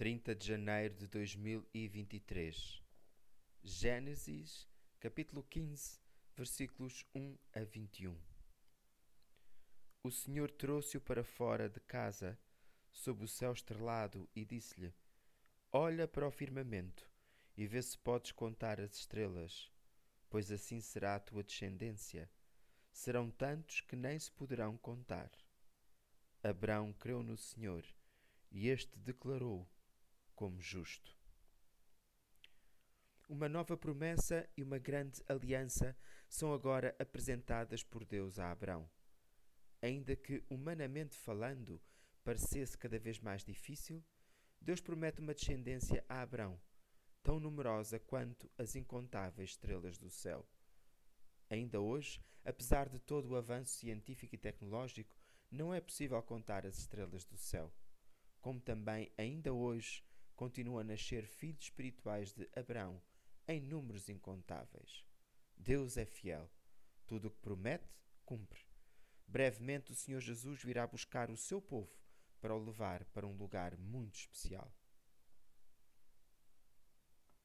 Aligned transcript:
30 0.00 0.34
de 0.34 0.46
janeiro 0.46 0.94
de 0.94 1.06
2023. 1.08 2.82
Gênesis, 3.62 4.66
capítulo 4.98 5.42
15, 5.42 6.00
versículos 6.34 7.04
1 7.14 7.36
a 7.52 7.60
21. 7.64 8.18
O 10.02 10.10
Senhor 10.10 10.50
trouxe-o 10.52 11.02
para 11.02 11.22
fora 11.22 11.68
de 11.68 11.80
casa, 11.80 12.38
sob 12.90 13.24
o 13.24 13.28
céu 13.28 13.52
estrelado, 13.52 14.26
e 14.34 14.42
disse-lhe: 14.42 14.94
Olha 15.70 16.08
para 16.08 16.26
o 16.26 16.30
firmamento 16.30 17.06
e 17.54 17.66
vê 17.66 17.82
se 17.82 17.98
podes 17.98 18.32
contar 18.32 18.80
as 18.80 18.94
estrelas, 18.94 19.70
pois 20.30 20.50
assim 20.50 20.80
será 20.80 21.16
a 21.16 21.20
tua 21.20 21.44
descendência. 21.44 22.30
Serão 22.90 23.30
tantos 23.30 23.82
que 23.82 23.96
nem 23.96 24.18
se 24.18 24.32
poderão 24.32 24.78
contar. 24.78 25.30
Abraão 26.42 26.90
creu 26.90 27.22
no 27.22 27.36
Senhor, 27.36 27.84
e 28.50 28.66
este 28.68 28.98
declarou 28.98 29.68
como 30.40 30.58
justo. 30.58 31.14
Uma 33.28 33.46
nova 33.46 33.76
promessa 33.76 34.48
e 34.56 34.62
uma 34.62 34.78
grande 34.78 35.22
aliança 35.28 35.94
são 36.30 36.54
agora 36.54 36.96
apresentadas 36.98 37.82
por 37.82 38.06
Deus 38.06 38.38
a 38.38 38.50
Abraão. 38.50 38.90
Ainda 39.82 40.16
que, 40.16 40.42
humanamente 40.48 41.14
falando, 41.14 41.78
parecesse 42.24 42.78
cada 42.78 42.98
vez 42.98 43.20
mais 43.20 43.44
difícil, 43.44 44.02
Deus 44.58 44.80
promete 44.80 45.20
uma 45.20 45.34
descendência 45.34 46.02
a 46.08 46.22
Abraão, 46.22 46.58
tão 47.22 47.38
numerosa 47.38 47.98
quanto 47.98 48.50
as 48.56 48.74
incontáveis 48.74 49.50
estrelas 49.50 49.98
do 49.98 50.08
céu. 50.08 50.48
Ainda 51.50 51.82
hoje, 51.82 52.18
apesar 52.46 52.88
de 52.88 52.98
todo 52.98 53.28
o 53.28 53.36
avanço 53.36 53.74
científico 53.74 54.34
e 54.34 54.38
tecnológico, 54.38 55.14
não 55.50 55.74
é 55.74 55.82
possível 55.82 56.22
contar 56.22 56.64
as 56.64 56.78
estrelas 56.78 57.26
do 57.26 57.36
céu. 57.36 57.70
Como 58.40 58.58
também, 58.58 59.12
ainda 59.18 59.52
hoje, 59.52 60.02
continuam 60.40 60.78
a 60.78 60.84
nascer 60.84 61.26
filhos 61.26 61.64
espirituais 61.64 62.32
de 62.32 62.48
Abraão 62.56 62.98
em 63.46 63.60
números 63.60 64.08
incontáveis. 64.08 65.04
Deus 65.54 65.98
é 65.98 66.06
fiel. 66.06 66.50
Tudo 67.06 67.28
o 67.28 67.30
que 67.30 67.42
promete, 67.42 67.84
cumpre. 68.24 68.62
Brevemente 69.26 69.92
o 69.92 69.94
Senhor 69.94 70.18
Jesus 70.18 70.62
virá 70.62 70.86
buscar 70.86 71.30
o 71.30 71.36
seu 71.36 71.60
povo 71.60 71.94
para 72.40 72.54
o 72.54 72.58
levar 72.58 73.04
para 73.12 73.26
um 73.26 73.36
lugar 73.36 73.76
muito 73.76 74.14
especial. 74.14 74.74